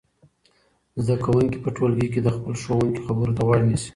[1.03, 3.89] زده کوونکي په ټولګي کې د خپل ښوونکي خبرو ته غوږ نیسي.